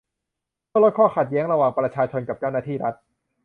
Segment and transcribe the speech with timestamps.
[0.67, 2.93] เพื่อลดข้อขัดแย้งระหว่างประชาชนกับเจ้าหน้าที่รัฐ